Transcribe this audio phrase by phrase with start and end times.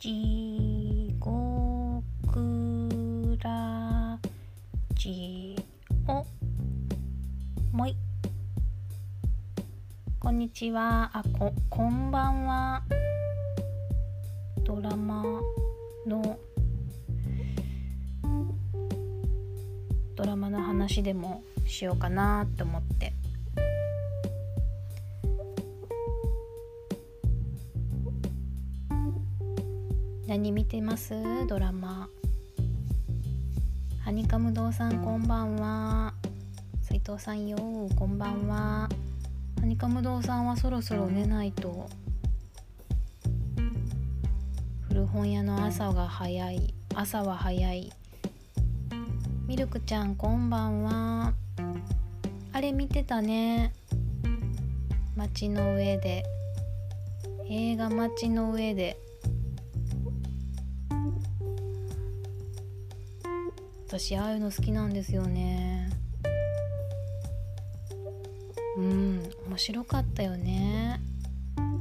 [0.00, 1.36] 地獄
[3.42, 4.16] ラ
[4.94, 5.56] ジ
[6.06, 6.24] オ
[7.76, 7.96] もい。
[10.20, 11.10] こんにちは。
[11.12, 12.84] あここんばんは。
[14.62, 15.24] ドラマ
[16.06, 16.38] の。
[20.14, 23.17] ドラマの話でもしようかなと思って。
[30.28, 31.14] 何見てます？
[31.48, 32.06] ドラマ。
[34.04, 36.12] ハニカム堂さんこんばんは。
[36.82, 37.56] 斉藤さんよ
[37.96, 38.90] こんばんは。
[39.58, 41.88] ハニカム堂さんはそろそろ寝ないと。
[44.88, 46.74] 古本屋の朝が早い。
[46.94, 47.90] 朝は早い。
[49.46, 51.32] ミルクちゃんこんばんは。
[52.52, 53.72] あれ見てたね。
[55.16, 56.22] 街の上で。
[57.48, 58.98] 映画街の上で。
[63.88, 65.88] 私ああいうの好きなんですよね。
[68.76, 71.00] うん面白かったよね。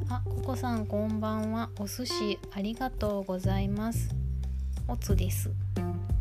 [0.08, 1.70] あココさんこんばんは。
[1.78, 4.16] お寿司ありがとうございます。
[4.88, 5.52] おつです。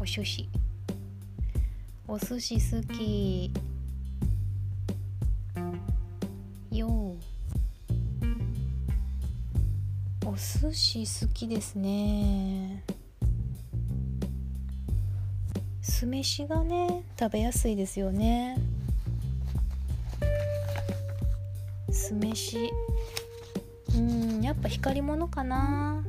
[0.00, 0.48] お寿司
[2.08, 3.52] お寿司好き。
[6.72, 7.14] よ
[10.24, 12.75] お寿司好きですね。
[15.88, 18.58] 酢飯がね食べやすいですよね。
[21.90, 22.58] 酢飯。
[23.94, 26.04] うんやっぱ光り物かな。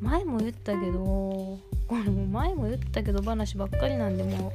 [0.00, 4.52] 前も言ったけどこれも前も言ったけど話ばっかりなんでも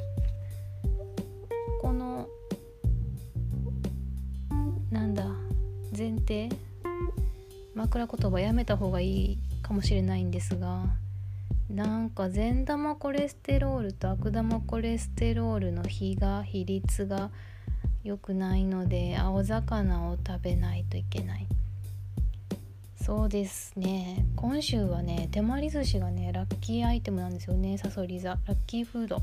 [1.81, 2.27] この
[4.89, 5.25] なんだ
[5.95, 6.49] 前提。
[7.75, 11.04] 枕言葉やめた方がいいかもしれないんですが。
[11.75, 17.31] なんか善玉コレステロールと悪玉コレステロールの比が比率が
[18.05, 21.47] 良くないので青魚を食べないといけない。
[22.95, 24.25] そうですね。
[24.37, 27.77] 今週はね手まり寿司がねラッキーアイテムなんですよね。
[27.77, 28.29] サソリ座。
[28.29, 29.21] ラッキーフード。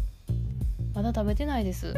[0.92, 1.94] まだ食べてないです。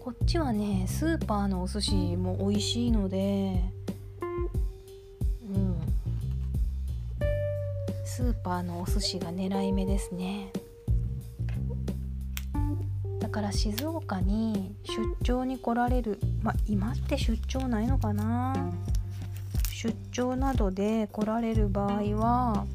[0.00, 10.52] こっちはねスーパーのお寿司も美味しいのでーパーのお寿司が狙い目ですね。
[13.20, 18.70] だから静岡に出張に来られるまあ今って出張ないのかな？
[19.72, 22.66] 出張などで来られる場合は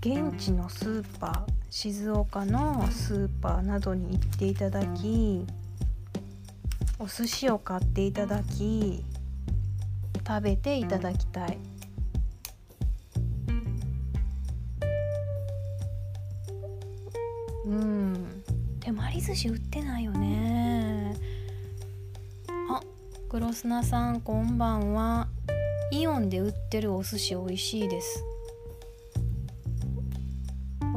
[0.00, 5.46] 現地のスーパー静岡のスーパーなどに行っていただき
[6.98, 9.02] お寿司を買っていただき
[10.26, 11.58] 食べていただきたい。
[19.32, 21.14] 寿司売ってないよね。
[22.68, 22.82] あ
[23.30, 25.26] 黒砂さんこんばんは。
[25.90, 28.24] イオンで売ってるお寿司美味しいです。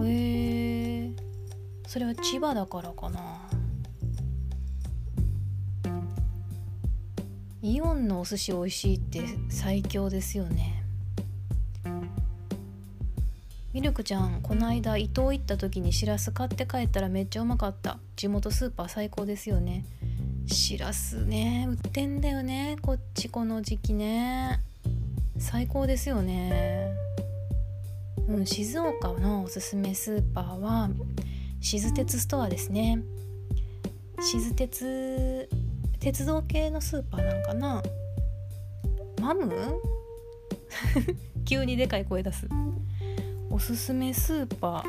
[0.03, 1.05] へえ。
[1.05, 1.13] ー、
[1.87, 3.19] それは千葉だからかな。
[7.61, 10.74] イオンのお寿司美味しいって最強ですよね。
[13.75, 17.97] ミルクちゃんこの間伊東行った時にしらす買って帰ったらめっちゃうまかった。
[18.15, 19.83] 地元スーパー最高ですよね。
[20.47, 21.67] しらすね。
[21.69, 22.77] 売ってんだよね。
[22.81, 24.61] こっちこの時期ね。
[25.37, 26.87] 最高ですよね。
[28.29, 30.89] うん静岡のおすすめスーパーは
[31.59, 33.03] 静鉄ストアですね。
[34.21, 35.49] 静鉄
[35.99, 37.83] 鉄道系のスーパーなんかな。
[39.19, 39.51] マム？
[41.43, 42.47] 急にでかい声出す
[43.55, 44.83] おすすめスーパー、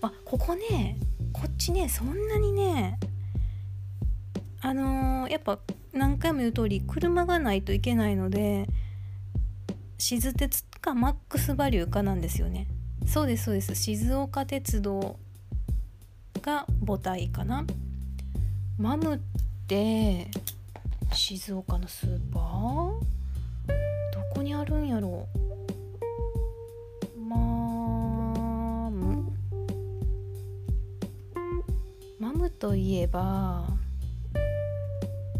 [0.00, 0.96] まあ、ここね
[1.32, 3.00] こっちねそんなにね
[4.60, 5.58] あのー、やっぱ
[5.92, 8.68] 何回も言う通り車がないといけないので
[9.98, 12.68] 静鉄かマックスバリューかなんですよね。
[13.08, 13.74] そうですそうです。
[13.74, 15.18] 静岡鉄道
[16.42, 17.64] が母体かな。
[18.78, 19.18] マムっ
[19.66, 20.30] て
[21.12, 22.42] 静岡のスーパー？
[24.12, 25.45] どこにあるんやろう？
[32.50, 33.66] といえば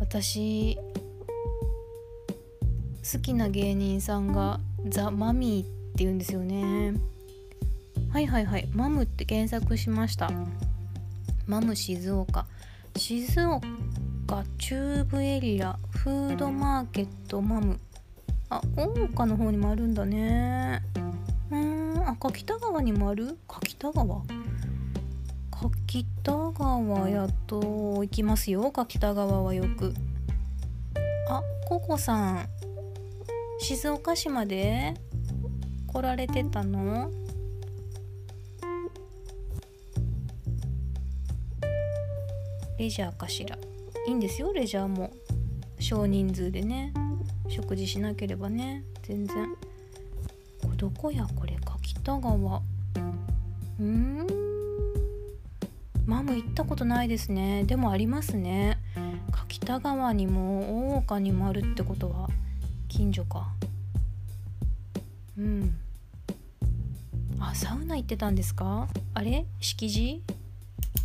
[0.00, 0.78] 私
[3.12, 5.66] 好きな芸人さんがザ・マミーっ
[5.96, 6.94] て言うんですよね。
[8.10, 10.30] はいはいはいマムって検索しました。
[11.46, 12.46] マム静岡。
[12.96, 17.78] 静岡中部エリアフードマーケットマム。
[18.48, 20.82] あ大岡の方にもあるんだね。
[21.50, 23.38] うんあ柿田川にもある？
[23.46, 24.22] 柿田川？
[25.58, 28.70] 柿田川やっと行きますよ。
[28.70, 29.94] 柿田川はよく。
[31.30, 32.48] あココさん。
[33.58, 34.92] 静岡市まで？
[35.86, 37.10] 来られてたの？
[42.78, 43.56] レジャーかしら。
[44.06, 45.10] いいんですよレジャーも。
[45.80, 46.92] 少人数でね。
[47.48, 48.84] 食事しなければね。
[49.04, 49.56] 全然。
[50.62, 51.56] これどこやこれ？
[51.64, 52.60] 柿田川
[53.80, 54.45] うん。
[56.06, 57.64] マム行ったことないですね。
[57.64, 58.78] でもありますね。
[59.32, 62.28] 柿田川にも大岡にもあるってことは。
[62.88, 63.52] 近所か。
[65.36, 65.76] うん。
[67.40, 68.88] あサウナ行ってたんですか？
[69.14, 69.44] あれ？
[69.60, 70.22] 敷地？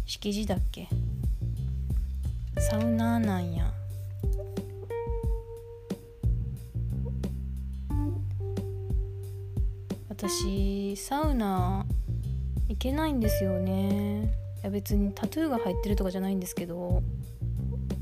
[0.05, 0.87] 敷地だっけ？
[2.59, 3.73] サウナなんや。
[10.09, 11.85] 私サウナ
[12.69, 14.40] 行けないんですよね。
[14.61, 17.01] いや別にタトゥーが入ってるとかじゃないんですけど。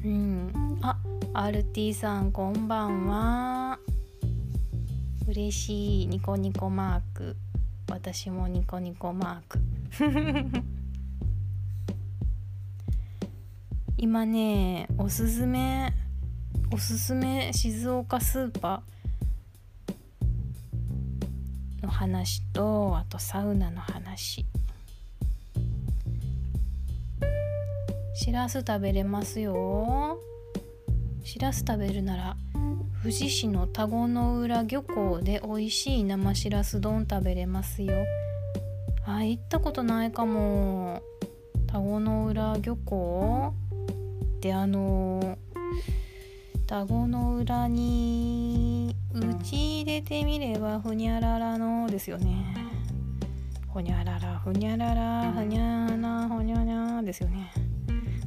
[0.03, 0.79] うん。
[0.81, 0.97] あ
[1.33, 3.79] RT さんこんばんは。
[5.25, 7.37] 嬉しいニコニコマーク。
[7.89, 9.59] 私もニコニコマーク。
[13.97, 15.93] 今ねおすすめ
[16.71, 21.83] おすすめ静岡スーパー。
[21.83, 24.45] の話とあとサウナの話。
[28.21, 30.19] しらす食べれますよ。
[31.23, 32.35] しらす食べるなら
[33.01, 37.93] 富士市の田子の浦漁港で美味しい生しらす丼食べれますよ。
[39.05, 41.01] あ行ったことないかも。
[41.65, 43.53] 田子の浦漁港
[44.35, 45.37] ってあの
[46.67, 52.53] 田子の裏に打ち入れてみればふにゃららのですよね。
[53.69, 57.68] ほにゃららふにゃららふにゃなほにゃにゃですよね。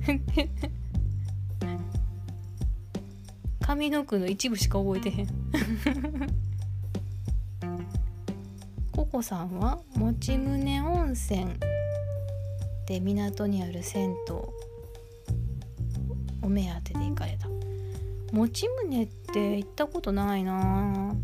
[3.61, 5.29] 上の句の一部しか覚えてへん。
[8.93, 11.47] ココさんは持ち宗温泉
[12.87, 14.17] で港にある銭湯
[16.43, 17.49] お目当てで行かれた。
[18.33, 21.15] 持ち宗って行ったことないな。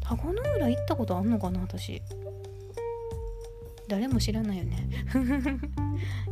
[0.00, 2.02] 田子の浦行ったことあんのかな私。
[3.86, 4.88] 誰も知らないよね。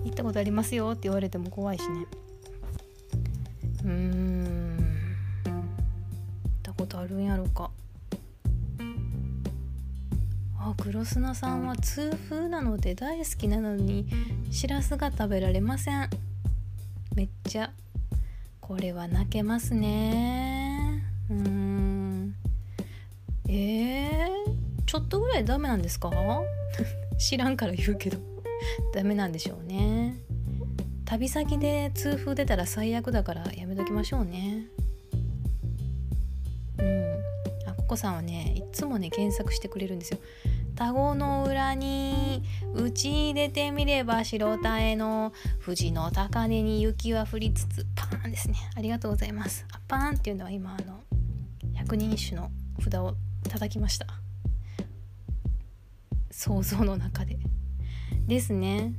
[0.07, 2.07] 行ったことありますよって言われても怖いしね。
[3.85, 4.77] うーん。
[5.45, 5.55] 行っ
[6.63, 7.71] たことあるんやろか。
[10.59, 14.09] あ黒砂さんは痛風なので大好きなのに
[14.51, 16.09] しらすが食べられません。
[17.17, 17.73] めっちゃ。
[18.61, 21.03] これは泣けますね。
[21.31, 22.35] うーん。
[23.49, 26.11] えー、ちょっとぐらいダメなんですか？
[27.19, 28.19] 知らんから言うけど。
[28.95, 29.96] ダメなんでしょうね。
[31.07, 34.67] 旅先で痛風出たら最悪だからやめときましょうね。
[36.79, 37.15] うん。
[37.69, 40.19] あココさんはねいつもね検索してくれるんですよ。
[40.75, 42.43] 田子の裏に
[42.75, 45.33] 打ち入れてみれば白田への
[45.65, 48.57] 富士の高根に雪は降りつつパーンですね。
[48.77, 49.65] ありがとうございます。
[49.73, 51.05] あパーンっていうのは今あの
[51.75, 52.51] 百人一首の
[52.83, 53.15] 札を
[53.49, 54.07] 叩きました。
[56.33, 57.39] 想像の中で。
[58.27, 58.93] ですね。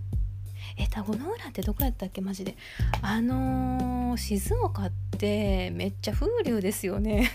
[0.77, 2.22] え田子の浦ってどこやったっけ？
[2.22, 2.55] マジで。
[3.01, 7.31] あのー、静岡ってめっちゃ風流ですよね。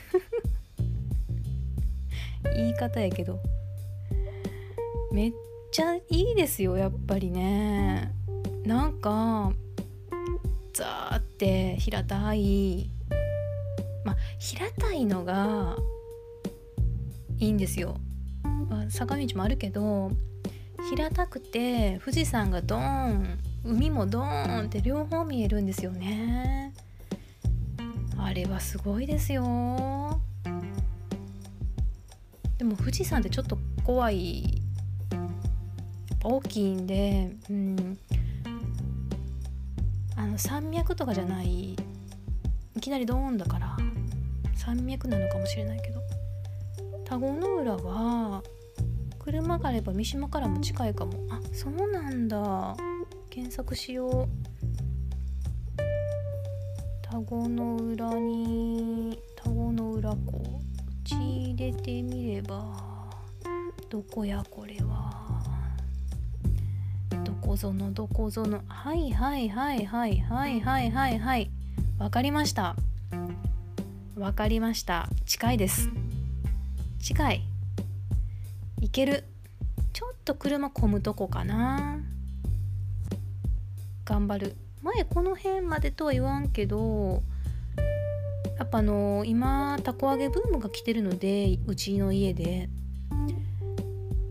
[2.54, 3.40] 言い方やけど。
[5.12, 5.32] めっ
[5.70, 8.12] ちゃいいですよやっぱりね。
[8.64, 9.52] なんか
[10.72, 12.88] ザーって平たい。
[14.04, 15.76] まあ平たいのが
[17.38, 17.96] いいんですよ、
[18.68, 20.12] まあ、坂道もあるけど
[20.91, 26.73] 平たくて富士山がドーン海もドーンって両方見えるんですよね。
[28.19, 30.21] あれはすごいですよ。
[32.59, 34.62] でも富士山ってちょっと怖い
[36.23, 37.99] 大きいんで、うん、
[40.17, 41.73] あの山脈とかじゃない
[42.77, 43.77] いきなりドーンだから
[44.55, 46.01] 山脈なのかもしれないけど
[47.05, 48.43] 田子の浦は
[49.25, 51.12] 車があれば三島からも近いかも。
[51.31, 52.76] あそうなんだ。
[53.31, 54.29] 検索しよう。
[57.02, 60.61] 田子の浦に田子の浦湖
[61.05, 62.75] 打ち入れてみれば
[63.91, 65.43] どこやこれは。
[67.25, 68.61] どこぞのどこぞの。
[68.67, 71.50] はいはいはいはいはいはいはいはい。
[71.99, 72.75] わかりました。
[74.17, 75.09] わかりました。
[75.26, 75.91] 近いです。
[76.99, 77.51] 近い。
[78.83, 79.23] 行ける。
[79.93, 82.01] ちょっと車混むとこかな。
[84.05, 84.57] 頑張る。
[84.83, 87.23] 前この辺までとは言わんけど
[88.59, 92.69] やっぱあの今たこ揚げブームが来てるのでうちの家で。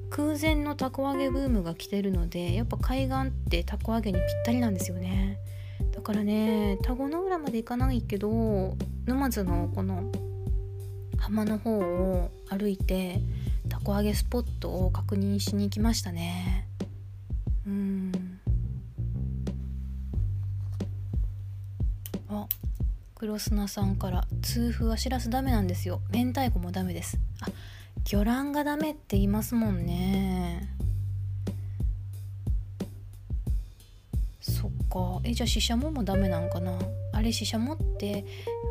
[0.09, 5.37] 空前のたこ揚げブームが来てるのでやっぱ海岸ってたこ揚げにぴったりなんですよね。
[5.93, 10.11] だからね田子の浦まで行かないけど沼津のこの
[11.17, 13.21] 浜の方を歩いて
[13.81, 16.67] たこ揚げスポットを確認しに行きましたね。
[17.65, 18.11] うん。
[22.29, 22.45] あ
[23.15, 26.01] 黒砂さんから痛風はしらすダメなんですよ。
[26.13, 27.17] 明太子もダメです。
[27.41, 27.47] あ
[28.03, 30.69] 魚卵がダメって言いますもんね。
[34.41, 35.21] そっか。
[35.23, 36.77] えじゃあししゃももダメなんかな？
[37.13, 38.25] あれししゃもって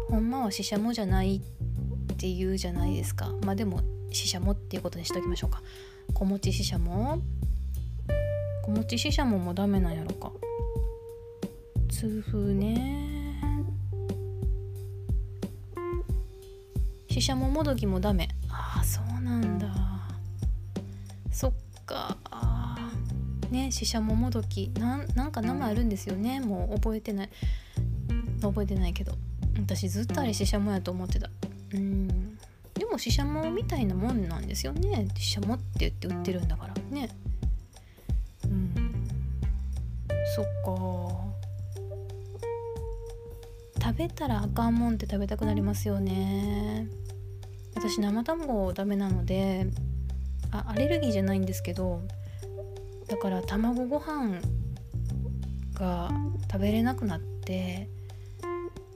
[0.09, 1.41] ほんまはししゃもじゃないっ
[2.17, 3.33] て言うじゃないですか。
[3.45, 5.63] まあでもししゃもっていうことにしときましょうか。
[6.15, 7.21] 小餅ししゃも。
[8.65, 10.33] 小餅ししゃももダメなんやろか。
[11.89, 13.41] 痛風ね。
[17.09, 18.29] ししゃももどきもダメ。
[18.49, 19.69] ああそうなんだ。
[21.33, 21.53] そっ
[21.85, 22.17] か。
[23.51, 24.71] ねししゃももどき。
[24.79, 26.41] なんなんか名前あるんですよね。
[26.41, 27.31] もう覚えてない。
[28.41, 29.13] 覚えてないけど。
[29.59, 31.29] 私ずっとあれししゃもやと思ってた。
[31.75, 32.20] うん。
[32.91, 35.09] もししゃもみたいなもんなんですよね。
[35.17, 36.75] ししゃもって言って売ってるんだから。
[36.91, 37.09] ね。
[38.45, 38.75] うん。
[40.35, 41.31] そっか。
[43.83, 46.89] 食べたらあかんもんって食べたくなりますよね。
[47.77, 49.67] 私生卵ダメなので
[50.51, 52.03] あアレルギーじゃないんですけど
[53.09, 54.41] だから卵ご飯
[55.75, 56.11] が
[56.51, 57.89] 食べれなくなって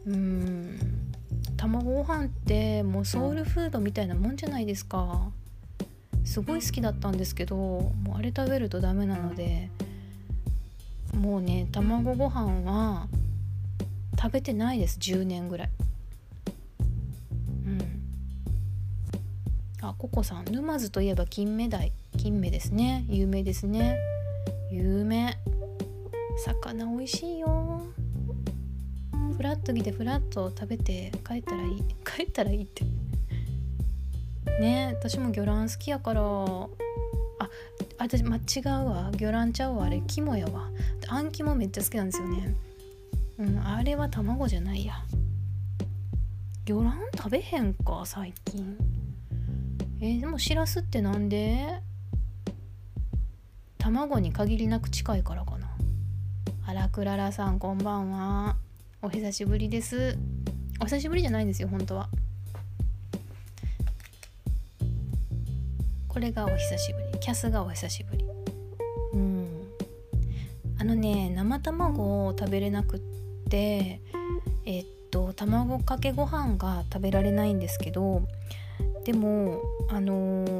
[0.07, 0.79] うん。
[1.65, 5.31] 卵ご飯ってもうソウルフードみたいなもんじゃないですか。
[6.23, 9.71] すごい好きだったんですけどもうあれ食べるとダメなので
[11.15, 13.07] もうね卵ご飯は
[14.21, 14.99] 食べてないです。
[14.99, 15.71] 10年ぐらい。
[17.67, 17.79] うん。
[19.81, 20.45] あココさん。
[20.45, 21.93] 沼津といえば金目鯛。
[22.19, 23.07] 金目ですね。
[23.09, 23.97] 有名ですね。
[24.71, 25.39] 有名。
[26.45, 27.94] 魚美味しいよ。
[29.37, 31.83] フラッと来てフラッと食べて帰ったらいい。
[32.05, 32.85] 帰ったらいいって。
[34.61, 36.21] ね私も魚卵好きやから。
[36.23, 37.51] あ
[37.99, 38.41] 私間違
[38.83, 39.11] うわ。
[39.13, 39.85] 魚卵ちゃうわ。
[39.87, 40.71] あれ肝やわ。
[41.09, 42.55] あん肝めっちゃ好きなんですよね。
[43.39, 44.95] うんあれは卵じゃないや。
[46.67, 48.77] 魚卵食べへんか最近。
[50.01, 51.81] えー、でもしらすってなんで？
[53.79, 55.69] 卵に限りなく近いからかな。
[56.67, 58.57] あらクララさんこんばんは。
[59.05, 60.17] お久しぶりです。
[60.81, 62.09] お久しぶりじゃないんですよ本当は。
[66.09, 67.19] これがお久しぶり。
[67.21, 68.25] キャスがお久しぶり。
[69.13, 69.47] うん。
[70.79, 73.01] あのね生卵を食べれなくっ
[73.51, 74.01] て
[74.65, 78.23] えっと卵かけご飯が食べられないんですけど
[79.05, 80.54] でもあのー、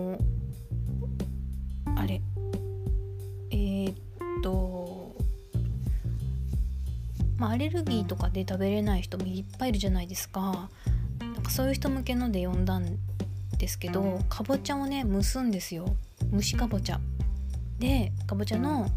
[7.55, 10.69] アレルギーとかで食べれない人もいっぱいいるじゃないですか。
[11.21, 12.97] なんかそういう人向けので読んだん
[13.59, 15.95] ですけどかぼちゃをね蒸すんですよ。
[16.33, 16.99] 蒸しかぼちゃ
[17.79, 18.89] でかぼちゃの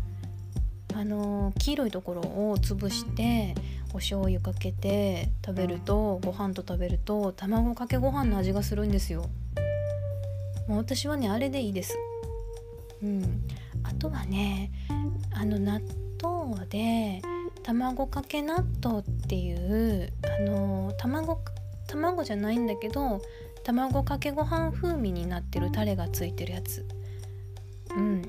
[0.95, 3.53] あのー、黄色いところを潰して
[3.91, 9.29] お醤油かけて食べるとご飯と食べると卵かけご飯の味がするんですよ。
[10.67, 11.95] もう私はねあれでいいです。
[13.03, 13.43] うん。
[13.83, 14.71] あとはね
[15.31, 15.79] あの納
[16.19, 17.21] 豆で
[17.67, 21.41] 卵かけ納豆っていうあの卵
[21.85, 23.21] 卵じゃないんだけど
[23.65, 26.85] 卵かけご飯風味になってるタレがついてるやつ。
[27.93, 28.21] うん。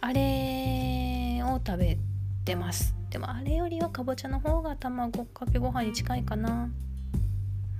[0.00, 1.98] あれを食べ
[2.44, 2.96] てます。
[3.10, 6.68] でもあれよりはかぼちゃの方が卵かけご飯に近いかな。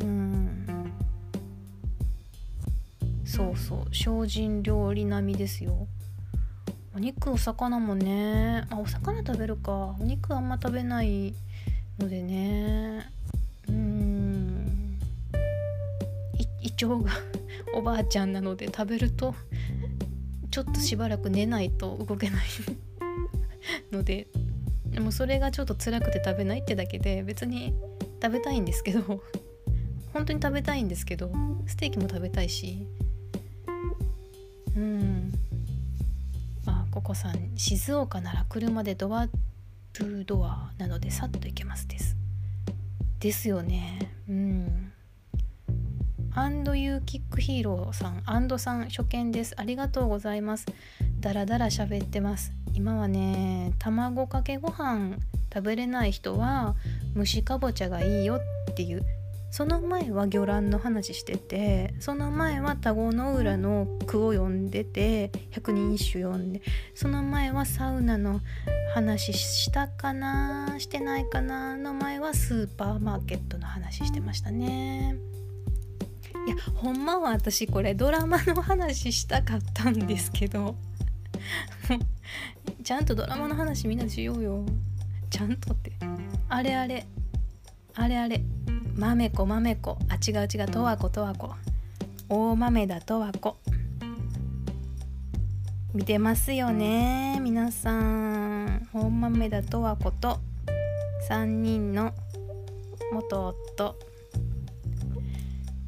[0.00, 0.92] うん。
[3.25, 3.87] そうそう。
[3.92, 5.88] 精進料理並みですよ。
[6.98, 8.66] お肉お魚もね。
[8.70, 9.94] あお魚食べるか。
[10.00, 11.32] お肉あんま食べない
[11.96, 13.08] のでね。
[13.68, 14.98] うん。
[16.60, 17.12] 胃腸が
[17.72, 19.32] おばあちゃんなので食べると
[20.50, 22.46] ちょっとしばらく寝ないと動けない
[23.92, 24.26] ので。
[24.86, 27.74] でもそれがちょっと辛くて食べないってだけで別に
[28.20, 29.22] 食べたいんですけど。
[30.12, 31.30] 本当に食べたいんですけど
[31.66, 32.84] ステーキも食べたいし。
[34.74, 35.17] うん。
[36.98, 39.28] ココさん静岡なら車でドア
[39.92, 42.16] トゥドアなのでさっと行けますです。
[43.20, 44.10] ですよね。
[44.28, 44.92] うん。
[46.34, 49.54] アンドユーキックヒーローさんアンドさん初見です。
[49.56, 50.66] ありがとうございます。
[51.20, 52.52] だらだら喋ってます。
[52.74, 55.18] 今はね卵かけご飯
[55.54, 56.74] 食べれない人は
[57.16, 58.40] 蒸しかぼちゃがいいよ
[58.70, 59.06] っていう。
[59.50, 66.62] その前は魚卵の話しててその前は田子の浦の句を読んでて百人一首読んで
[66.94, 68.40] その前はサウナの
[68.94, 75.16] 話したかなしてないかなの前はスーパーマーケットの話してましたね。
[76.46, 80.76] いやほんまは私これドラマの話したかったんですけど
[82.82, 84.64] ちゃんとドラマの話みんなしようよ。
[85.30, 85.92] ちゃんとって。
[86.48, 87.06] あれあれ。
[88.00, 88.40] あれあれ。
[88.94, 91.54] まめこまめこあ違う違うとわことわこ
[92.28, 93.56] 大豆だとわこ
[95.92, 98.88] 見てますよね皆さん。
[98.92, 100.38] 大豆だとわこと
[101.28, 102.12] 3人の
[103.12, 103.96] 元夫。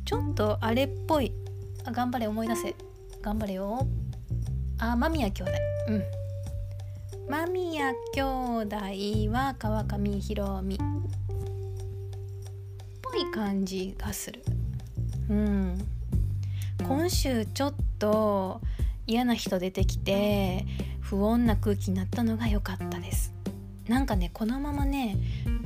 [0.04, 1.32] ちょっとあれっぽい。
[1.84, 2.74] あ頑張れ思い出せ。
[3.22, 3.86] 頑張れよ。
[4.78, 5.52] あ間宮兄弟。
[5.88, 6.02] うん。
[7.28, 8.22] 間宮兄
[8.64, 8.76] 弟
[9.32, 10.89] は川上弘美。
[13.32, 14.42] 感じがする。
[15.28, 15.86] うん。
[16.86, 18.60] 今週ちょっと
[19.06, 20.64] 嫌な人出てきて
[21.00, 23.32] 不穏な空気になったのが良かったです。
[23.88, 25.16] なんかねこのままね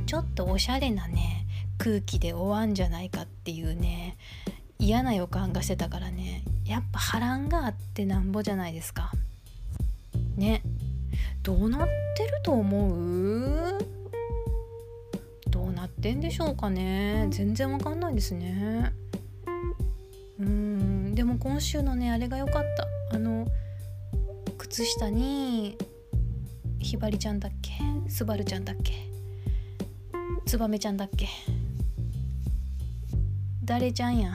[0.06, 1.47] ちょっとおしゃれなね
[1.78, 4.16] 空気で終わんじゃないかっていうね
[4.78, 9.12] 嫌な予感がしてたからねやっぱ波乱があってなんぼじゃないですか。
[10.37, 10.62] ね。
[11.42, 13.53] どうなってると思う？
[16.04, 17.28] ってんでしょうかね。
[17.30, 18.92] 全然わかんないですね。
[20.38, 22.64] うんでも今週のねあれが良かっ
[23.11, 23.16] た。
[23.16, 23.49] あの
[24.58, 25.78] 靴下に
[26.78, 27.73] ひばりちゃんだっけ？
[28.11, 28.92] すばるちゃんだっけ？
[30.44, 31.26] つばめちゃんだっけ？
[33.64, 34.35] 誰ちゃんや。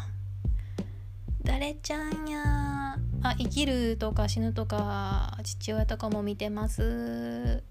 [1.43, 2.97] 誰ちゃんや。
[3.21, 7.61] あ生きるとか死ぬとか父親とかも見てます。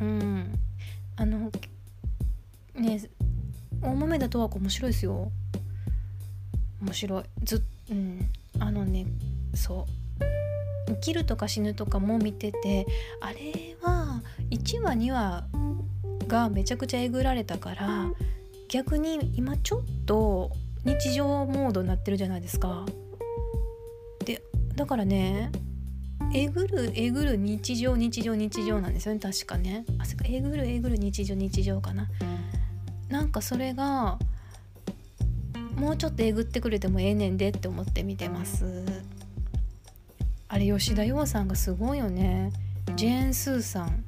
[0.00, 0.37] うん。
[4.28, 5.32] 田十和子面白いですよ。
[6.82, 7.22] 面白い。
[7.42, 8.30] ずうん。
[8.60, 9.06] あのね
[9.54, 9.98] そう。
[10.88, 12.86] 生きるとか死ぬとかも見てて
[13.20, 15.46] あれは1話2話
[16.26, 18.10] がめちゃくちゃえぐられたから
[18.68, 20.50] 逆に今ちょっと
[20.84, 22.86] 日常モードになってるじゃないですか。
[24.24, 24.42] で
[24.76, 25.50] だからね
[26.34, 29.84] えぐるえぐる日常日常日常なんですよね確かね。
[29.98, 32.08] あそえぐるえぐる日常日常かな。
[33.08, 34.18] なんかそれが
[35.76, 38.84] もうちょっとえぐってくれてもええねんでって思って見てます。
[40.48, 42.52] あれ吉田羊さんがすごいよね。
[42.96, 44.04] ジェーン・スーさん。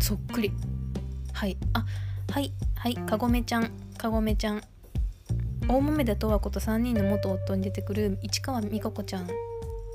[0.00, 0.52] そっくり。
[1.32, 1.56] はい。
[1.72, 1.84] あ
[2.32, 2.94] はいはい。
[2.96, 3.70] かごめちゃん。
[3.96, 4.62] かごめちゃん。
[5.68, 9.28] 大豆田十和子と3人の元夫に出てくる市川美香子ちゃん。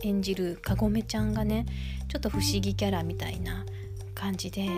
[0.03, 1.65] 演じるかごめちゃんがね
[2.07, 3.65] ちょっと不思議キャラみたいな
[4.15, 4.69] 感じで。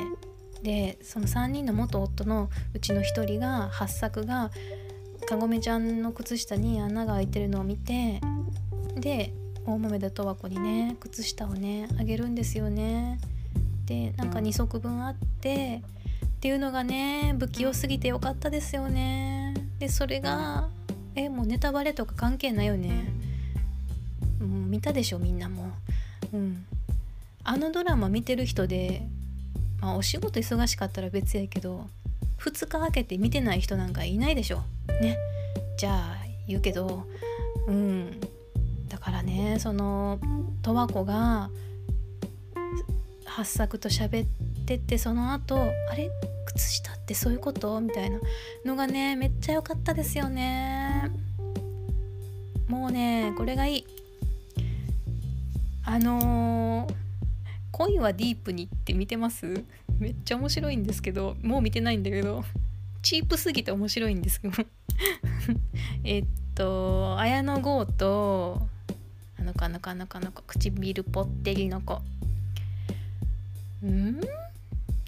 [0.64, 4.50] でその3人の元夫のうちの1人が八作が
[5.28, 8.22] かごめちゃんの靴下に穴が開いてるのを見て
[8.96, 9.34] で
[9.66, 13.20] 大豆田十和子にね靴下をねあげるんですよね。
[13.86, 15.82] でなんか2足分あって
[16.26, 19.54] っていうのがね不器用すぎてよかったですよね。
[19.80, 20.70] でそれが
[21.16, 23.14] えもうネタバレとか関係ないよね。
[24.74, 25.72] 見たでしょみんなも
[26.34, 26.66] うう、ん、
[27.44, 29.08] あのドラマ見てる人で、
[29.84, 31.90] まあ、お仕事忙しかったら別やけど
[32.40, 34.64] 2日空けて見てない人なんかいないでしょ。
[35.02, 35.18] ね。
[35.78, 36.16] じゃあ
[36.48, 37.04] 言うけど
[37.68, 38.20] うん。
[38.88, 40.20] だからねその
[40.62, 41.50] 十和子が
[43.26, 44.28] 八作と喋っ
[44.66, 46.10] ててその後あれ？
[46.46, 47.82] 靴下ってそういうこと？
[47.82, 48.20] みたいな
[48.66, 51.12] のがねめっちゃ良かったですよね。
[52.70, 53.86] もうねこれがいい。
[55.86, 56.94] あのー、
[57.74, 59.64] 恋はディープにって見てます？
[60.00, 62.46] めっちゃ面白いんですけどもう見てないんだけど。
[63.02, 64.64] チープすぎて面白いんですけど。
[66.06, 68.62] えっと綾野剛と
[69.38, 72.02] あの子あの子あの子あの子唇ぽってりの子。
[73.86, 74.22] ん？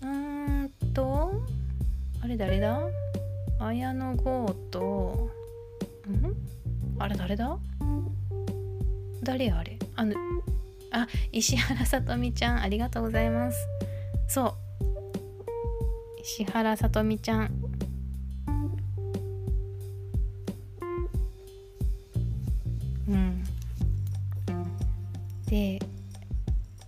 [0.04, 1.32] うんと
[2.22, 2.82] あれ誰だ？
[3.60, 5.32] 綾野剛と
[6.10, 6.36] ん？
[7.00, 7.58] あれ誰だ？
[9.24, 9.78] 誰あれ？
[9.96, 10.16] あの
[10.96, 13.68] あ石原さとみちゃんありがとうございます。
[14.30, 14.54] そう。
[16.22, 17.52] 石原さとみちゃん。
[23.10, 23.44] うん。
[25.48, 25.80] で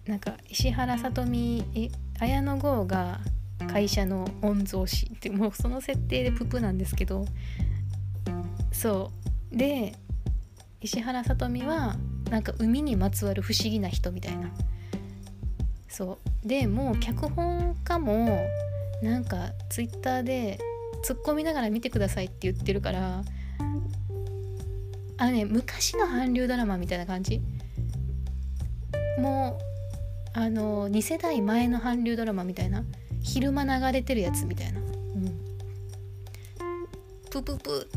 [0.07, 1.89] なんか石原さとみえ
[2.21, 3.19] 綾野剛が
[3.67, 7.25] 会社の御曹司ってもうその設定でププなんですけど。
[8.71, 9.11] そ
[9.51, 9.57] う。
[9.57, 9.93] で
[10.79, 11.97] 石原さとみは
[12.29, 14.49] なんか海にまつわる不思議な人みたいな。
[15.87, 16.47] そう。
[16.47, 18.47] でもう脚本家も
[19.01, 20.59] なんかツイッターで
[21.05, 23.23] 突っ込みながら見てくださいって言ってるから
[25.17, 27.41] あのね昔の韓流ドラマみたいな感じ。
[29.19, 29.59] も
[30.35, 32.83] うあの2世代前の韓流ドラマみたいな。
[33.27, 35.37] 昼間流れてるやつみたいな、うん、
[37.29, 37.89] プププ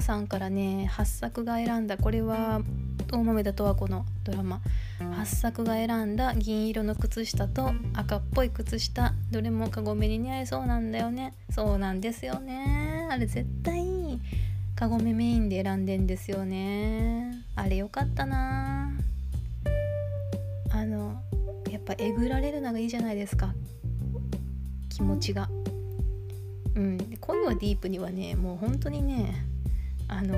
[0.00, 2.60] さんからね八作が選んだこれは
[3.10, 4.60] 大豆田十和子のドラマ。
[5.16, 9.14] 八作が選んだ銀色の靴下と赤っぽい靴下。
[9.32, 11.34] どれもカゴメに似合いそうなんだよね。
[11.50, 13.08] そうなんですよね。
[13.10, 14.20] あれ絶対
[14.76, 17.34] カゴメメインで選んでんですよね。
[17.56, 18.92] あれよかったな。
[20.70, 21.20] あの
[21.68, 23.52] やっぱえぐられるのがいいじゃないですか。
[24.88, 25.48] 気持ちが。
[26.76, 26.98] うん。
[27.20, 29.49] 恋はディープにはねもう本当にね
[30.10, 30.36] あの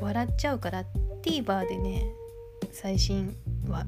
[0.00, 0.84] 笑っちゃうから
[1.22, 2.04] TVer でね
[2.72, 3.34] 最新
[3.68, 3.86] は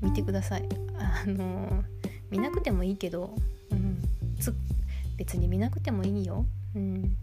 [0.00, 0.68] 見てください。
[0.98, 1.84] あの
[2.30, 3.34] 見なくてもいいけど、
[3.70, 4.02] うん、
[5.16, 7.16] 別に見なくてもいいよ、うん、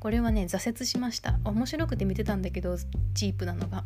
[0.00, 1.38] これはね挫折しました。
[1.44, 2.76] 面白くて見てたんだけど
[3.14, 3.84] チープなのが。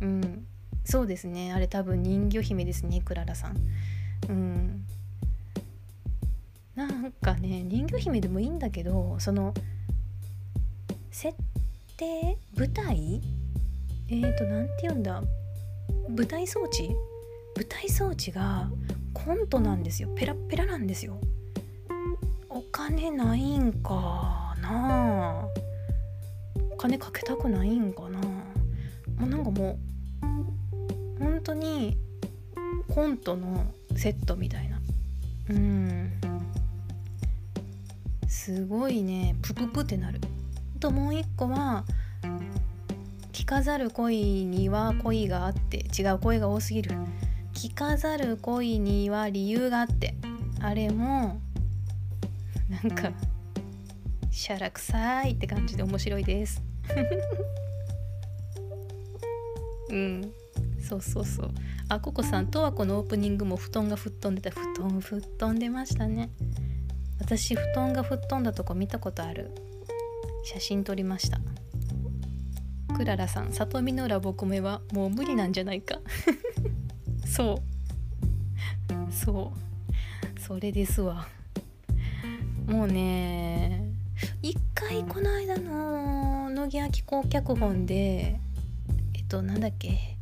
[0.00, 0.46] うん。
[0.84, 1.52] そうですね。
[1.52, 3.56] あれ多分人魚姫ですねクララさん。
[4.28, 4.86] うん。
[6.74, 9.52] なんかね人魚姫でもいいんだけどその
[11.10, 11.36] 設
[12.00, 13.20] 定舞台？
[14.08, 15.22] えーと何て言うんだ？
[16.08, 16.88] 舞台装置？
[17.54, 18.70] 舞台装置が
[19.12, 20.08] コントなんですよ。
[20.16, 21.20] ペラペラなんですよ。
[22.48, 25.44] お金ないんかな？
[26.72, 28.18] お金かけたくないんかな？
[28.18, 29.78] もうなんかも
[30.22, 31.98] う本当に
[32.88, 34.80] コントのセットみたいな。
[35.50, 36.12] うん。
[38.26, 39.36] すごいね。
[39.42, 40.18] プププってなる。
[40.80, 41.84] ともう一個は
[43.32, 46.96] 聞かざる恋には恋があって違う恋が多すぎる。
[47.52, 50.14] 聞かざる恋には理由があって。
[50.62, 51.40] あれも
[52.68, 53.12] なんか
[54.30, 56.62] しゃらくさいって感じで面白いです。
[59.90, 60.32] うん。
[60.82, 61.50] そうそうそう。
[61.88, 64.50] あココさんとはこのオープニングも布団が吹っ飛んでた。
[64.50, 66.30] 布団吹っ飛んでましたね。
[67.18, 69.50] 私布団が吹っ飛んだとこ見たことある。
[70.44, 71.38] 写真撮りました。
[72.96, 76.00] クララさん里見のラボコメはもう無理なんじゃないか。
[77.24, 77.62] そ
[78.88, 79.12] う。
[79.12, 80.40] そう。
[80.40, 81.28] それですわ。
[82.66, 83.84] もうね
[84.42, 86.88] 一回この間の乃木明
[87.22, 88.38] 子脚本で
[89.14, 90.16] えっとなんだっけ？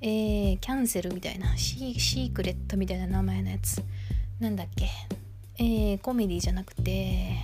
[0.00, 3.82] えー、キャンセルみたいなシークレットみたいな名前のやつ。
[4.40, 4.88] なんだっけ？
[5.58, 7.34] えー、コメディじゃなくて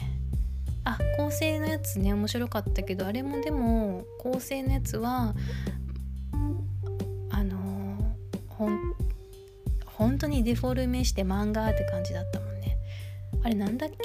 [0.84, 5.34] あ構成のやつね面白かったけどあれもでも構成のやつは
[7.30, 8.14] あの
[8.48, 8.94] ほん
[9.86, 12.76] 本当にデフォルメして漫画って感じだったもんね。
[13.42, 13.96] あれなんだっけ？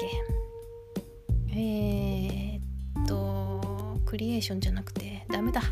[1.52, 5.62] えー、っとクリエーションじゃなくてダメだ。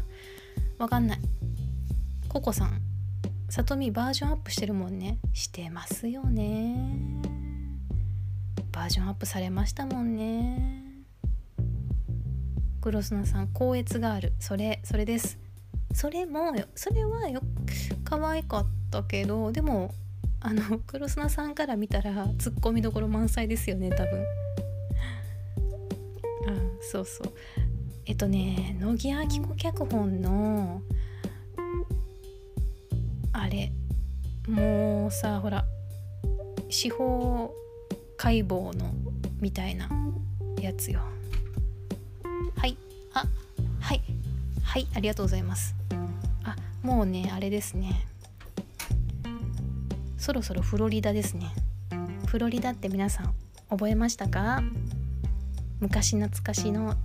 [0.79, 1.19] わかんない。
[2.29, 2.83] ココさん
[3.49, 5.19] さとみバージョンアップしてるもんね。
[5.33, 7.23] してますよね。
[8.73, 10.88] バージョンアップされましたもんね。
[12.81, 14.33] 黒砂さん高越がある。
[14.39, 15.39] それそれです。
[15.95, 17.41] それもそれはよ
[18.05, 19.95] 可愛かったけどでも
[20.41, 24.25] あの黒砂さんから見たらツッコミどころ満載ですよね多分。
[26.47, 27.33] うんそうそう。
[28.07, 30.81] えっとね乃木明子脚本の
[33.33, 33.73] あれ
[34.49, 35.65] もうさほら
[36.71, 37.53] 司法
[38.17, 38.93] 解剖の
[39.41, 39.89] みたいな
[40.61, 41.01] やつよ。
[43.15, 43.25] あ
[43.81, 44.03] はい。
[44.63, 45.75] はいありがとうございます。
[46.45, 48.07] あもうねあれですね。
[50.19, 51.53] そろそろフロリダですね。
[52.27, 53.35] フロリダって皆さん
[53.71, 54.63] 覚えましたか？
[55.81, 56.97] 昔懐かしの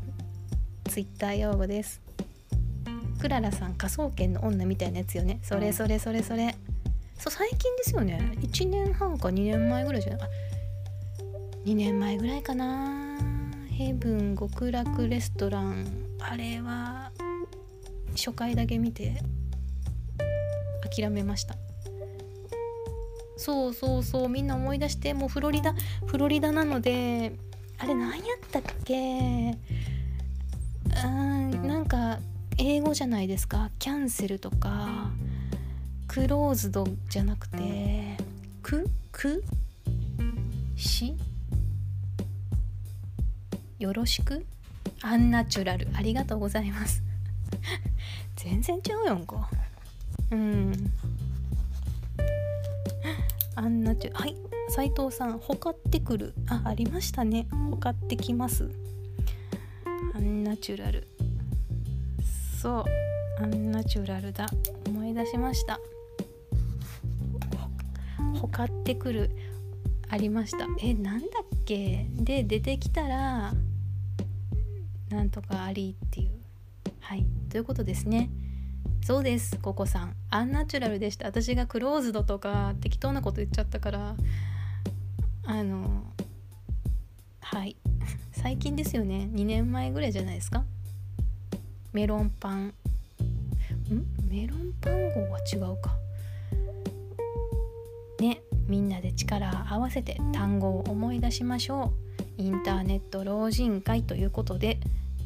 [0.89, 2.01] ツイッター用語です。
[3.21, 5.39] クララさん科捜研の女みたいなやつよね。
[5.43, 6.55] それそれそれそれ。
[7.17, 8.33] そう最近ですよね。
[8.41, 10.27] 1年半か2年前ぐらいじゃない？
[10.27, 10.29] あ
[11.65, 13.02] 2年前ぐらいかな
[13.75, 15.87] ヘブン極楽レストラン。
[16.19, 17.11] あれは
[18.11, 19.21] 初回だけ見て
[20.95, 21.55] 諦めました。
[23.35, 25.73] そうそうそうみんな思い出してもうフロリダ
[26.05, 27.33] フロリダなので
[27.79, 29.57] あれ何やったっけ？
[31.03, 32.19] うんなんか
[32.59, 33.71] 英語じゃないですか。
[33.79, 35.09] キャンセルとか
[36.07, 38.17] クローズドじゃなくて
[38.61, 39.43] くく？
[40.75, 41.15] し？
[43.79, 44.45] よろしく？
[45.01, 45.87] アンナチュラル。
[45.93, 47.01] ありがとうございます。
[48.35, 49.49] 全然違うやんか。
[50.31, 50.91] うん。
[53.55, 54.35] アンナチュはい。
[54.69, 56.33] 斉藤さんほかってくる。
[56.47, 57.47] あありましたね。
[57.69, 58.69] ほかってきます。
[60.15, 61.07] アンナチュラル。
[62.61, 62.85] そう。
[63.43, 64.47] アンナチュラルだ。
[64.87, 65.79] 思い出しました。
[68.39, 69.29] ほかってくる。
[70.09, 70.67] ありました。
[70.79, 73.53] えなんだっけで出てきたら
[75.09, 76.31] なんとかありっていう。
[76.99, 77.25] はい。
[77.49, 78.29] ということですね。
[79.03, 79.59] そうです。
[79.59, 80.15] ココさん。
[80.29, 81.27] アンナチュラルでした。
[81.27, 84.15] 私がクローズドとか適当なこと言っちゃったから。
[85.45, 86.03] あの
[87.41, 87.75] はい。
[88.31, 89.29] 最近ですよね。
[89.33, 90.63] 2年前ぐらいじゃないですか。
[91.91, 92.67] メロンパン。
[92.67, 92.73] ん？
[94.27, 95.95] メロンパン号は違うか。
[98.19, 98.41] ね。
[98.73, 101.93] みんなで力合わせて単語を思い出しましょ
[102.39, 102.41] う。
[102.41, 104.79] インターネット老人会ということで。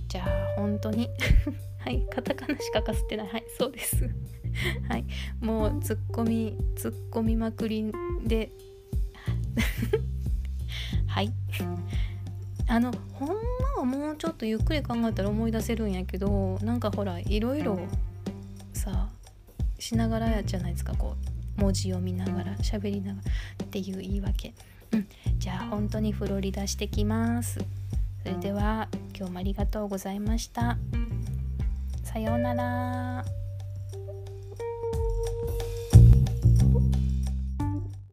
[0.09, 1.09] じゃあ本当に。
[1.79, 2.05] はい。
[2.13, 3.27] カタカナしかかすってない。
[3.29, 3.45] はい。
[3.57, 4.03] そうです。
[4.89, 5.05] はい。
[5.39, 7.89] もうツッコミツッコミまくり
[8.25, 8.51] で。
[11.07, 11.31] はい。
[12.67, 13.33] あのほんま
[13.77, 17.79] はもうちょっとゆっくり考えたら思い出せるんやけどなんかほらいろいろ
[18.73, 19.07] さ
[19.79, 20.93] しながらやじゃないですか。
[20.97, 23.31] こう文字を見ながら喋りながら
[23.65, 24.53] っていう言い訳。
[24.91, 25.07] うん。
[25.37, 27.59] じゃあ本当にフロリダしてきます。
[28.23, 30.77] それでは今日もありがとうございました。
[32.03, 33.46] さようなら。